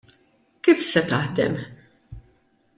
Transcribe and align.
Kif 0.67 0.81
se 0.87 1.05
taħdem? 1.13 1.61